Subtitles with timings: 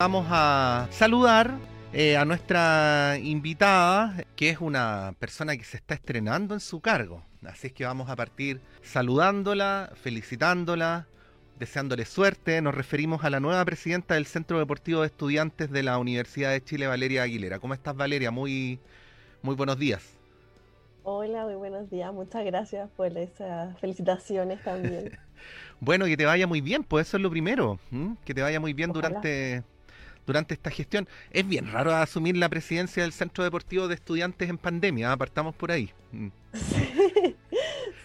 [0.00, 1.58] Vamos a saludar
[1.92, 7.24] eh, a nuestra invitada, que es una persona que se está estrenando en su cargo.
[7.44, 11.08] Así es que vamos a partir saludándola, felicitándola,
[11.58, 12.62] deseándole suerte.
[12.62, 16.62] Nos referimos a la nueva presidenta del Centro Deportivo de Estudiantes de la Universidad de
[16.62, 17.58] Chile, Valeria Aguilera.
[17.58, 18.30] ¿Cómo estás, Valeria?
[18.30, 18.78] Muy,
[19.42, 20.16] muy buenos días.
[21.02, 22.12] Hola, muy buenos días.
[22.12, 25.18] Muchas gracias por esas felicitaciones también.
[25.80, 27.80] bueno, que te vaya muy bien, pues eso es lo primero.
[28.24, 29.64] Que te vaya muy bien durante
[30.28, 31.08] durante esta gestión.
[31.32, 35.72] Es bien raro asumir la presidencia del Centro Deportivo de Estudiantes en pandemia, apartamos por
[35.72, 35.90] ahí.
[36.12, 36.28] Mm.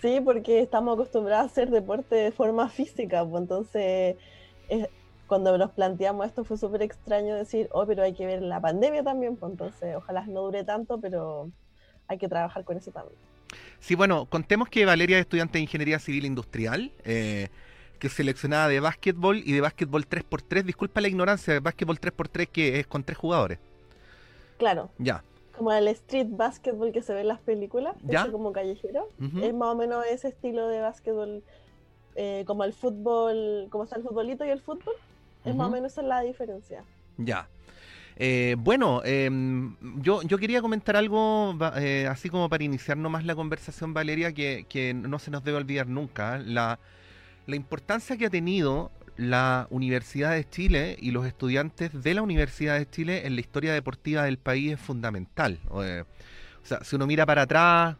[0.01, 0.19] Sí.
[0.19, 4.17] porque estamos acostumbrados a hacer deporte de forma física, pues entonces
[5.27, 9.01] cuando nos planteamos esto fue súper extraño decir, oh, pero hay que ver la pandemia
[9.01, 11.49] también, pues entonces ojalá no dure tanto, pero
[12.07, 13.17] hay que trabajar con eso también.
[13.79, 16.91] Sí, bueno, contemos que Valeria es estudiante de Ingeniería Civil Industrial.
[17.05, 17.47] Eh,
[18.03, 20.63] que es seleccionada de básquetbol y de básquetbol 3x3.
[20.63, 23.59] Disculpa la ignorancia, de básquetbol 3x3 que es con tres jugadores.
[24.57, 24.89] Claro.
[24.97, 25.23] Ya.
[25.55, 28.29] Como el street basketball que se ve en las películas, ¿Ya?
[28.29, 29.07] como callejero.
[29.41, 31.43] Es más o menos ese estilo de básquetbol,
[32.15, 34.95] eh, como el fútbol, como está el futbolito y el fútbol.
[35.45, 36.83] Es más o menos esa la diferencia.
[37.15, 37.47] Ya.
[38.17, 43.33] Eh, bueno, em, yo, yo quería comentar algo eh, así como para iniciar nomás la
[43.33, 46.37] conversación, Valeria, que, que no se nos debe olvidar nunca.
[46.39, 46.79] La,
[47.45, 52.77] la importancia que ha tenido la Universidad de Chile y los estudiantes de la Universidad
[52.77, 55.59] de Chile en la historia deportiva del país es fundamental.
[55.69, 56.05] O, eh,
[56.63, 57.97] sea, si uno mira para atrás,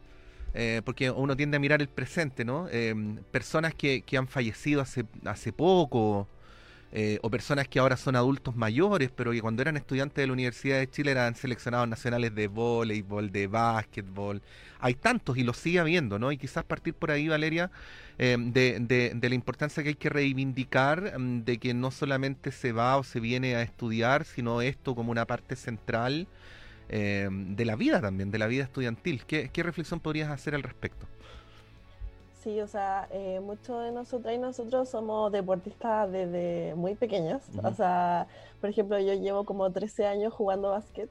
[0.54, 2.68] eh, porque uno tiende a mirar el presente, ¿no?
[2.70, 2.94] Eh,
[3.30, 6.28] personas que, que, han fallecido hace, hace poco,
[6.96, 10.32] eh, o personas que ahora son adultos mayores, pero que cuando eran estudiantes de la
[10.32, 14.40] Universidad de Chile eran seleccionados nacionales de voleibol, de básquetbol.
[14.78, 16.30] Hay tantos y los sigue habiendo, ¿no?
[16.30, 17.72] Y quizás partir por ahí, Valeria,
[18.16, 18.78] eh, de,
[19.12, 23.02] de, la importancia que hay que reivindicar mm, de que no solamente se va o
[23.02, 26.28] se viene a estudiar, sino esto como una parte central
[26.88, 29.24] eh, de la vida también, de la vida estudiantil.
[29.26, 31.08] ¿Qué, ¿Qué reflexión podrías hacer al respecto?
[32.44, 37.40] Sí, o sea, eh, muchos de nosotras y nosotros somos deportistas desde muy pequeños.
[37.62, 38.26] O sea,
[38.60, 41.08] por ejemplo, yo llevo como 13 años jugando básquet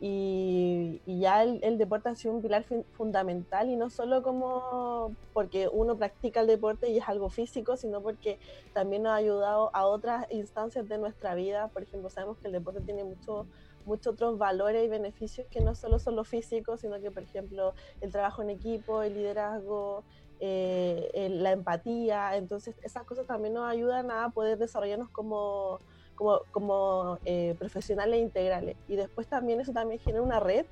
[0.00, 5.96] y, ya el, deporte ha sido un pilar fundamental y no solo como porque uno
[5.96, 8.38] practica el deporte y es algo físico, sino porque
[8.72, 11.66] también nos ha ayudado a otras instancias de nuestra vida.
[11.68, 13.46] Por ejemplo, sabemos que el deporte tiene mucho
[13.84, 17.72] muchos otros valores y beneficios que no solo son los físicos, sino que, por ejemplo,
[18.02, 20.04] el trabajo en equipo, el liderazgo,
[20.40, 22.36] eh, la empatía.
[22.36, 25.80] Entonces, esas cosas también nos ayudan a poder desarrollarnos como,
[26.14, 28.76] como, como eh, profesionales integrales.
[28.88, 30.66] Y después también eso también genera una red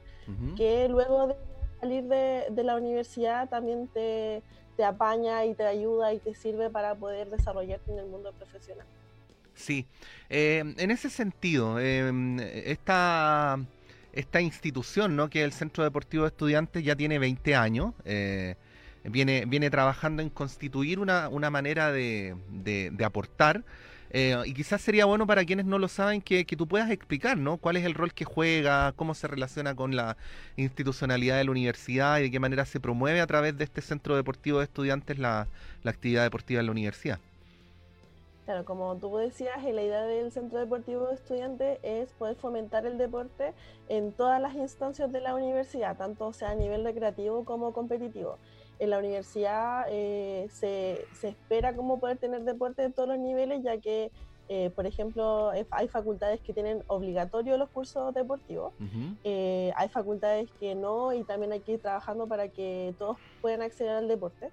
[0.56, 1.36] que luego de
[1.80, 4.42] salir de, de, la universidad también te,
[4.76, 8.86] te apaña y te ayuda y te sirve para poder desarrollarte en el mundo profesional.
[9.56, 9.86] Sí,
[10.28, 13.58] eh, en ese sentido, esta,
[14.12, 15.30] esta institución, ¿no?
[15.30, 17.94] que es el Centro Deportivo de Estudiantes, ya tiene 20 años.
[18.04, 18.56] Eh,
[19.10, 23.62] viene, viene trabajando en constituir una, una manera de, de, aportar.
[24.10, 27.36] Eh, y quizás sería bueno para quienes no lo saben que, que, tú puedas explicar,
[27.36, 27.56] ¿no?
[27.58, 28.92] ¿Cuál es el rol que juega?
[28.92, 30.16] ¿Cómo se relaciona con la
[30.56, 32.18] institucionalidad de la universidad?
[32.18, 35.48] ¿Y de qué manera se promueve a través de este centro deportivo de estudiantes la,
[35.82, 37.18] la actividad deportiva en la universidad?
[38.46, 42.96] Claro, como tú decías, la idea del Centro Deportivo de Estudiantes es poder fomentar el
[42.96, 43.52] deporte
[43.88, 48.38] en todas las instancias de la universidad, tanto sea a nivel recreativo como competitivo
[48.78, 53.62] en la universidad eh, se, se, espera como poder tener deporte en todos los niveles,
[53.62, 54.10] ya que,
[54.48, 58.72] eh, por ejemplo, hay facultades que tienen obligatorio los cursos deportivos,
[59.24, 63.62] eh, hay facultades que no, y también hay que ir trabajando para que todos puedan
[63.62, 64.50] acceder al deporte.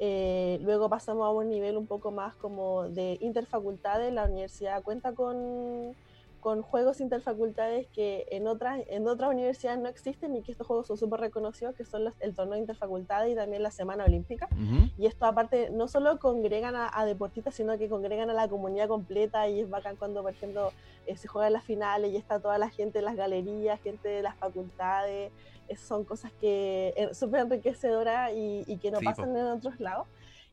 [0.00, 5.94] luego pasamos a un nivel un poco más como de interfacultades, la universidad cuenta con
[6.40, 10.86] con juegos interfacultades que en otras, en otras universidades no existen y que estos juegos
[10.86, 14.48] son súper reconocidos, que son los, el torneo interfacultades y también la Semana Olímpica.
[14.96, 19.48] Y esto aparte no solo congregan a, deportistas, sino que congregan a la comunidad completa
[19.48, 20.72] y es bacán cuando, por ejemplo,
[21.06, 24.22] eh, se juegan las finales y está toda la gente en las galerías, gente de
[24.22, 25.32] las facultades.
[25.68, 30.06] Esas son cosas que eh, súper enriquecedoras y, y, que no pasan en otros lados.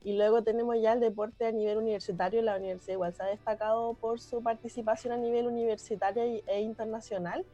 [0.03, 2.41] Y luego tenemos ya el deporte a nivel universitario.
[2.41, 7.45] La universidad igual se ha destacado por su participación a nivel universitario e internacional.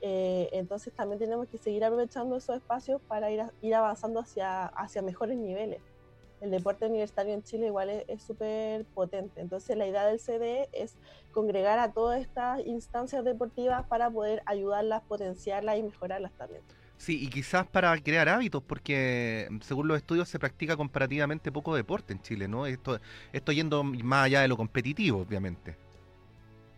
[0.00, 5.02] Eh, entonces también tenemos que seguir aprovechando esos espacios para ir, ir avanzando hacia, hacia
[5.02, 5.82] mejores niveles.
[6.40, 9.40] El deporte universitario en Chile igual es súper potente.
[9.40, 10.96] Entonces la idea del CD es
[11.32, 16.62] congregar a todas estas instancias deportivas para poder ayudarlas, potenciarlas y mejorarlas también.
[16.98, 21.74] Sí, y quizás para crear hábitos, porque mm, según los estudios se practica comparativamente poco
[21.74, 22.66] deporte en Chile, ¿no?
[22.66, 22.98] Esto,
[23.32, 25.76] esto yendo más allá de lo competitivo, obviamente.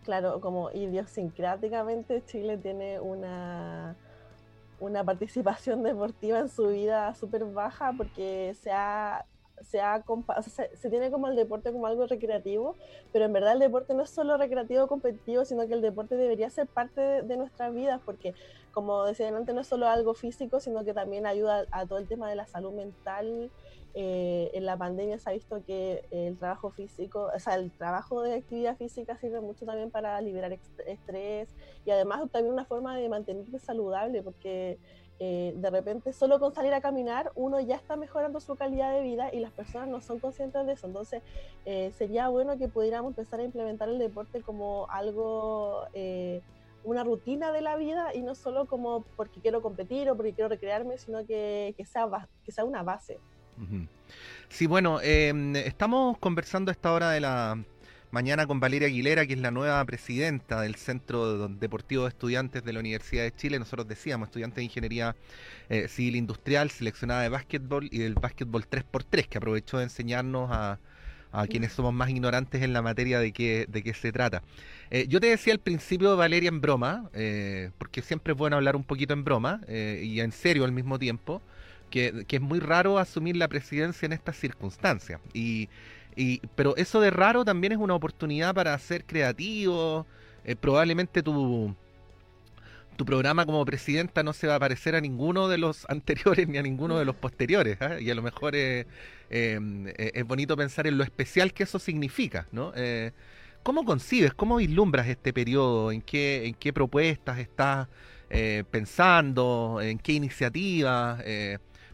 [0.05, 3.96] claro, como idiosincráticamente Chile tiene una,
[4.78, 9.25] una participación deportiva en su vida súper baja porque se ha
[9.62, 12.76] se, tiene como el deporte como algo recreativo,
[13.12, 16.50] pero en verdad el deporte no es solo recreativo competitivo, sino que el deporte debería
[16.50, 18.34] ser parte de, nuestras vidas, porque
[18.72, 22.08] como decía antes, no es solo algo físico, sino que también ayuda a, todo el
[22.08, 23.50] tema de la salud mental.
[23.94, 28.22] Eh, en la pandemia se ha visto que el trabajo físico, o sea, el trabajo
[28.22, 30.56] de actividad física sirve mucho también para liberar
[30.87, 31.49] estrés
[31.84, 34.78] y además también una forma de mantenerte saludable, porque
[35.22, 39.02] eh, de repente solo con salir a caminar uno ya está mejorando su calidad de
[39.02, 40.87] vida y las personas no son conscientes de eso.
[40.87, 41.22] Entonces
[41.67, 46.40] eh, sería bueno que pudiéramos empezar a implementar el deporte como algo, eh,
[46.85, 50.49] una rutina de la vida y no solo como porque quiero competir o porque quiero
[50.49, 52.09] recrearme, sino que, que sea,
[52.44, 53.19] que sea una base.
[54.49, 57.62] Sí, bueno, em, estamos conversando a esta hora de la
[58.11, 62.73] mañana con Valeria Aguilera, que es la nueva presidenta del Centro Deportivo de Estudiantes de
[62.73, 63.59] la Universidad de Chile.
[63.59, 65.15] Nosotros decíamos, estudiante de Ingeniería
[65.69, 70.79] eh, Civil Industrial, seleccionada de básquetbol y del básquetbol 3x3, que aprovechó de enseñarnos a,
[71.49, 74.43] quienes somos más ignorantes en la materia de qué, de qué se trata.
[74.91, 78.77] Eh, yo te decía al principio, Valeria, en broma, eh, porque siempre es bueno hablar
[78.77, 81.41] un poquito en broma y en serio al mismo tiempo,
[81.91, 85.21] que, que, es muy raro asumir la presidencia en estas circunstancias.
[85.32, 85.69] Y
[86.55, 90.06] pero eso de raro también es una oportunidad para ser creativo.
[90.44, 91.75] Eh, probablemente tu,
[93.00, 96.58] tu programa como presidenta no se va a parecer a ninguno de los anteriores ni
[96.58, 97.81] a ninguno de los posteriores.
[97.81, 97.99] ¿ah?
[97.99, 98.85] Y a lo mejor em,
[99.31, 102.47] eh, es bonito pensar en lo especial que eso significa.
[102.52, 102.75] ¿no?
[102.76, 103.12] Eh,
[103.62, 105.93] ¿Cómo concibes, cómo vislumbras este periodo?
[105.93, 107.88] ¿En qué, en qué propuestas estás
[108.70, 109.81] pensando?
[109.82, 111.25] ¿En qué iniciativas?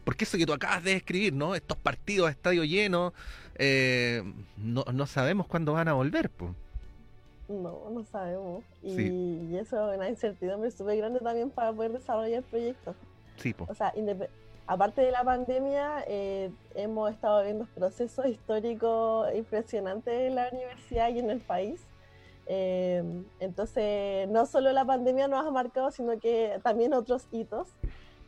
[0.03, 1.55] porque eso que tú acabas de escribir, ¿no?
[1.55, 3.13] Estos partidos a estadio lleno,
[3.55, 4.23] eh,
[4.57, 6.51] no, no, sabemos cuándo van a volver, pues.
[7.47, 8.63] No, no sabemos.
[8.83, 12.95] Y, eso es una incertidumbre súper grande también para poder desarrollar proyectos.
[13.37, 13.69] Sí, pues.
[13.69, 13.93] O sea,
[14.65, 21.19] aparte de la pandemia, eh, hemos estado viendo procesos históricos impresionantes en la universidad y
[21.19, 21.85] en el país.
[22.47, 23.03] Eh,
[23.39, 27.69] entonces, no solo la pandemia nos ha marcado, sino que también otros hitos.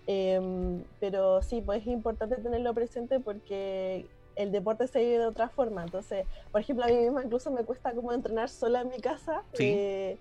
[0.07, 4.07] Em, pero sí, pues es importante tenerlo presente porque
[4.39, 5.83] el deporte se vive de otra forma.
[5.83, 9.44] Entonces, por ejemplo, a mí misma incluso me cuesta como entrenar sola en mi casa.
[9.59, 10.18] Eh,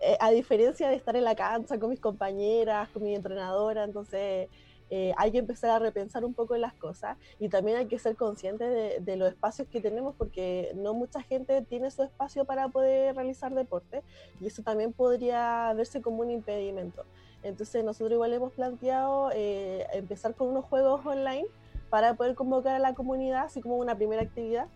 [0.00, 4.48] eh, a diferencia de estar en la cancha con mis compañeras, con mi entrenadora, entonces
[4.90, 8.14] eh, hay que empezar a repensar un poco las cosas y también hay que ser
[8.14, 12.68] consciente de, de, los espacios que tenemos porque no mucha gente tiene su espacio para
[12.68, 14.02] poder realizar deporte
[14.38, 17.06] y eso también podría verse como un impedimento.
[17.42, 21.46] Entonces nosotros igual hemos planteado eh, empezar con unos juegos online
[21.92, 24.66] para poder convocar a la comunidad, así como una primera actividad.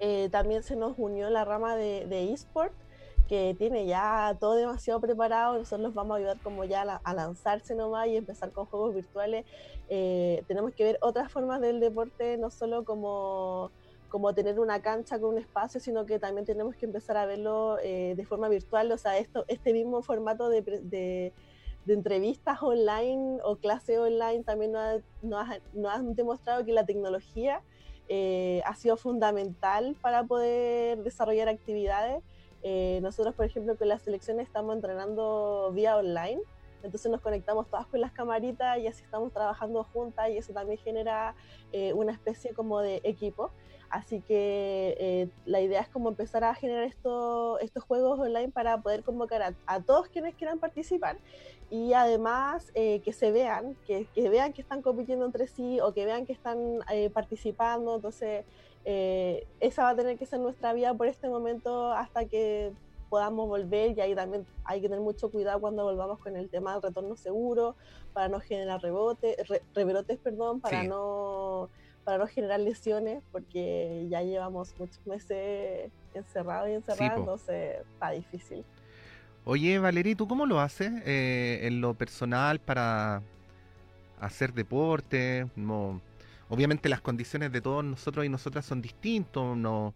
[0.00, 2.72] Eh, también se nos unió la rama de, de eSport,
[3.28, 7.74] que tiene ya todo demasiado preparado, nosotros los vamos a ayudar como ya a, lanzarse
[7.74, 9.44] nomás y empezar con juegos virtuales.
[9.90, 13.70] Eh, tenemos que ver otras formas del deporte, no solo como
[14.08, 17.76] como tener una cancha con un espacio, sino que también tenemos que empezar a verlo
[17.76, 21.32] de forma virtual, o sea, esto, este mismo formato de, de
[21.84, 25.02] de entrevistas online o clase online también nos,
[25.48, 25.60] ha,
[25.92, 27.62] han demostrado que la tecnología
[28.08, 32.22] eh, ha sido fundamental para poder desarrollar actividades.
[32.62, 36.40] Eh, nosotros, por ejemplo, con las selecciones estamos entrenando vía online,
[36.82, 40.78] entonces nos conectamos todas con las camaritas y así estamos trabajando juntas y eso también
[40.78, 41.34] genera
[41.72, 43.50] eh, una especie como de equipo.
[43.94, 49.04] Así que eh, la idea es como empezar a generar estos juegos online para poder
[49.04, 51.16] convocar a, todos quienes quieran participar
[51.70, 56.06] y además eh, que se vean, que, vean que están compitiendo entre sí o que
[56.06, 57.94] vean que están eh, participando.
[57.94, 58.44] Entonces,
[59.60, 62.72] esa va a tener que ser nuestra vida por este momento hasta que
[63.08, 66.72] podamos volver y ahí también hay que tener mucho cuidado cuando volvamos con el tema
[66.72, 67.76] del retorno seguro
[68.12, 69.36] para no generar rebote,
[69.72, 71.70] rebrotes, perdón, para no
[72.04, 78.64] para no generar lesiones, porque ya llevamos muchos meses encerrados y encerrados, entonces está difícil.
[79.44, 83.22] Oye, Valeria, ¿tú cómo lo haces eh, en lo personal para
[84.20, 85.46] hacer deporte?
[85.56, 86.00] No,
[86.48, 89.94] obviamente las condiciones de todos nosotros y nosotras son distintos, no,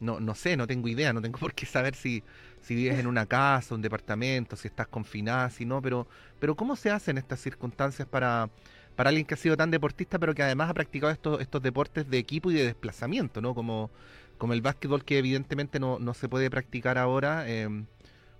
[0.00, 2.22] no, no sé, no tengo idea, no tengo por qué saber si,
[2.60, 6.06] si vives en una casa, un departamento, si estás confinada, si no, pero,
[6.38, 8.48] pero ¿cómo se hace en estas circunstancias para
[8.96, 12.08] para alguien que ha sido tan deportista, pero que además ha practicado estos, estos deportes
[12.08, 13.54] de equipo y de desplazamiento, ¿no?
[13.54, 13.90] Como,
[14.38, 17.48] como el básquetbol que evidentemente no, no se puede practicar ahora.
[17.48, 17.86] Em,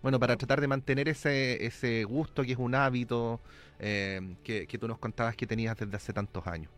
[0.03, 3.41] bueno, para tratar de mantener ese, ese gusto que es un hábito
[3.79, 6.71] em, que, que, tú nos contabas que tenías desde hace tantos años.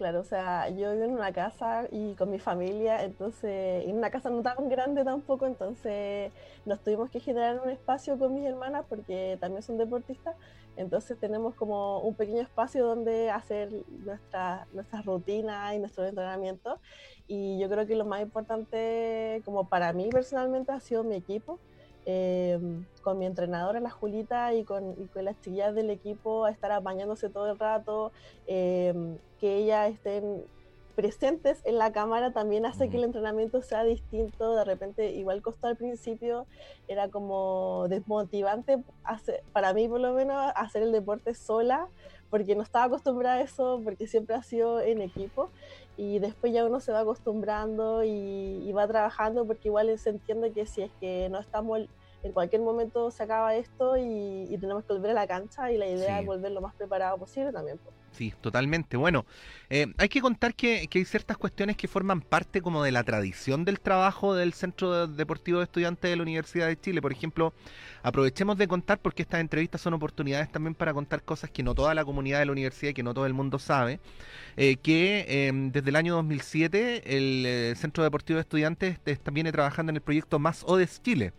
[0.00, 4.10] Claro, o sea, yo vivo en una casa y con mi familia, entonces, en una
[4.10, 6.32] casa no tan grande tampoco, entonces
[6.64, 10.34] nos tuvimos que generar un espacio con mis hermanas porque también son deportistas,
[10.74, 16.78] entonces tenemos como un pequeño espacio donde hacer nuestra, nuestras rutinas y nuestros entrenamientos.
[17.26, 21.60] Y yo creo que lo más importante, como para mí personalmente, ha sido mi equipo.
[22.06, 27.28] Em, con mi entrenadora, la Julita, y con, las chiquillas del equipo, a estar apañándose
[27.28, 28.12] todo el rato,
[28.46, 30.44] em, que ellas estén
[31.00, 34.54] presentes en la cámara también hace que el entrenamiento sea distinto.
[34.54, 36.46] De repente, igual costó al principio,
[36.88, 38.82] era como desmotivante,
[39.54, 41.88] para mí por lo menos, hacer el deporte sola,
[42.28, 45.50] porque no estaba acostumbrada a eso, porque siempre ha sido en equipo.
[45.96, 50.66] Y después ya uno se va acostumbrando y, va trabajando, porque igual se entiende que
[50.66, 51.80] si es que no estamos
[52.22, 55.86] en cualquier momento se acaba esto y, tenemos que volver a la cancha y la
[55.86, 57.80] idea es volver lo más preparado posible también.
[58.12, 58.96] Sí, totalmente.
[58.96, 59.24] Bueno,
[59.70, 63.64] eh, hay que contar que, hay ciertas cuestiones que forman parte como de la tradición
[63.64, 67.00] del trabajo del Centro Deportivo de Estudiantes de la Universidad de Chile.
[67.00, 67.54] Por ejemplo,
[68.02, 71.94] aprovechemos de contar porque estas entrevistas son oportunidades también para contar cosas que no toda
[71.94, 74.00] la comunidad de la universidad y que no todo el mundo sabe.
[74.56, 79.52] Eh, que em, desde el año 2007 el eh, Centro Deportivo de Estudiantes también viene
[79.52, 81.32] trabajando en el proyecto Más Odes Chile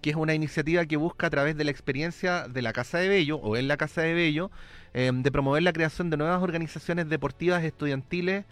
[0.00, 3.08] que es una iniciativa que busca a través de la experiencia de la Casa de
[3.08, 4.50] Bello o en la Casa de Bello
[4.94, 8.44] em, de promover la creación de nuevas organizaciones deportivas estudiantiles,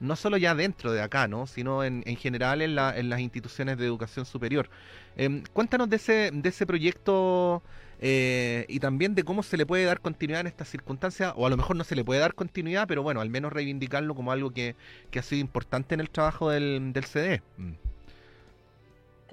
[0.00, 1.46] no solo ya dentro de acá, ¿no?
[1.46, 4.68] sino en, en general en, la, en, las instituciones de educación superior.
[5.16, 7.62] Em, cuéntanos de ese, de ese proyecto
[8.00, 11.50] eh, y también de cómo se le puede dar continuidad en estas circunstancias, o a
[11.50, 14.50] lo mejor no se le puede dar continuidad, pero bueno, al menos reivindicarlo como algo
[14.50, 14.74] que,
[15.12, 17.42] que ha sido importante en el trabajo del, del CD.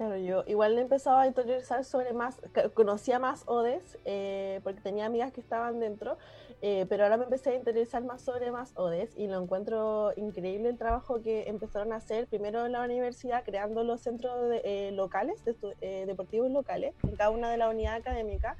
[0.00, 2.40] Claro, yo igual he empezado a interiorizar sobre más,
[2.72, 6.16] conocía más ODES, eh, porque tenía amigas que estaban dentro,
[6.62, 10.70] eh, pero ahora me empecé a interesar más sobre más ODES y lo encuentro increíble
[10.70, 14.32] el trabajo que empezaron a hacer, primero en la universidad, creando los centros
[14.64, 15.44] eh, locales,
[15.82, 18.56] deportivos locales, en cada una de las unidades académicas,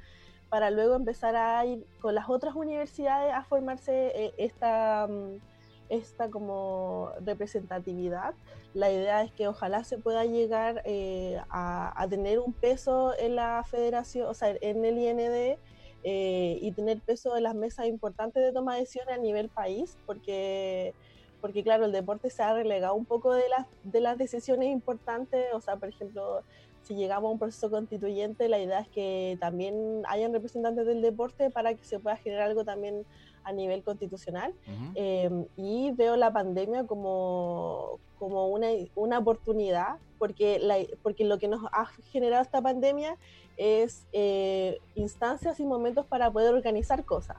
[0.47, 5.07] para luego empezar a ir con las otras universidades a formarse esta...
[5.09, 5.50] Mm,
[5.91, 8.33] esta como representatividad.
[8.73, 13.63] La idea es que ojalá se pueda llegar eh, a, tener un peso en la
[13.69, 15.57] federación, o sea, en el IND
[16.03, 19.97] eh, y tener peso en las mesas importantes de toma de decisiones a nivel país,
[20.05, 20.93] porque,
[21.41, 25.47] porque claro, el deporte se ha relegado un poco de las, de las decisiones importantes,
[25.53, 26.41] o sea, por ejemplo,
[26.83, 31.51] si llegamos a un proceso constituyente, la idea es que también hayan representantes del deporte
[31.51, 33.05] para que se pueda generar algo también
[33.43, 34.53] a nivel constitucional
[34.95, 41.47] em, y veo la pandemia como, como una, una oportunidad porque, la, porque lo que
[41.47, 43.17] nos ha generado esta pandemia
[43.57, 47.37] es eh, instancias y momentos para poder organizar cosas.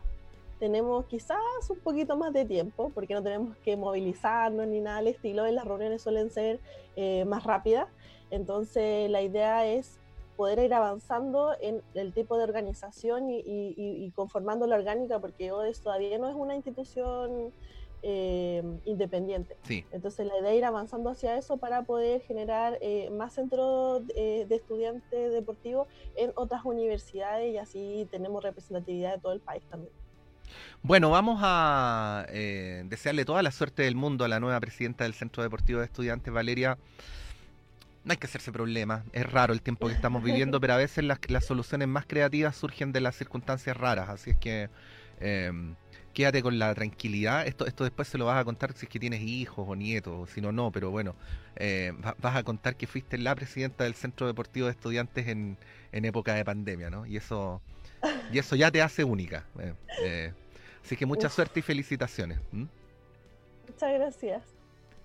[0.59, 5.09] Tenemos quizás un poquito más de tiempo porque no tenemos que movilizarnos ni nada al
[5.09, 6.61] estilo, las reuniones suelen ser
[6.97, 7.89] eh, más rápidas.
[8.31, 9.99] Entonces la idea es
[10.37, 16.19] poder ir avanzando en el tipo de organización y, conformando la orgánica, porque ODES todavía
[16.19, 17.53] no es una institución
[18.03, 19.57] eh, independiente.
[19.93, 24.47] Entonces la idea es ir avanzando hacia eso para poder generar eh, más centros de,
[24.51, 25.87] estudiantes deportivos
[26.17, 29.93] en otras universidades y así tenemos representatividad de todo el país también.
[30.83, 35.15] Bueno, vamos a eh, desearle toda la suerte del mundo a la nueva presidenta del
[35.15, 36.77] Centro Deportivo de Estudiantes, Valeria
[38.05, 39.05] no hay que hacerse problemas.
[39.13, 42.93] Es raro el tiempo que estamos viviendo, pero a veces las, soluciones más creativas surgen
[42.93, 44.09] de las circunstancias raras.
[44.09, 44.69] Así es que
[45.21, 45.77] em,
[46.13, 47.47] quédate con la tranquilidad.
[47.47, 50.31] Esto, esto después se lo vas a contar si es que tienes hijos o nietos,
[50.31, 50.73] si no, no.
[50.73, 51.15] Pero bueno,
[51.57, 55.57] eh, vas a contar que fuiste la presidenta del Centro Deportivo de Estudiantes en,
[55.93, 57.07] en época de pandemia, ¿no?
[57.07, 57.63] Y eso,
[58.33, 59.47] y eso ya te hace única.
[59.61, 60.33] Eh, eh,
[60.85, 62.41] así que mucha suerte y felicitaciones.
[62.51, 64.43] Muchas gracias.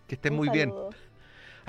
[0.07, 0.73] Que estés muy bien.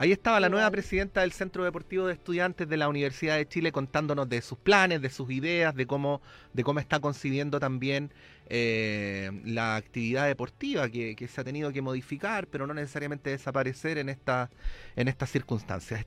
[0.00, 3.72] Ahí estaba la nueva presidenta del Centro Deportivo de Estudiantes de la Universidad de Chile
[3.72, 8.12] contándonos de sus planes, de sus ideas, de cómo, de cómo está concibiendo también
[8.48, 13.98] eh, la actividad deportiva que, que, se ha tenido que modificar, pero no necesariamente desaparecer
[13.98, 14.50] en, esta,
[14.94, 16.06] en estas circunstancias.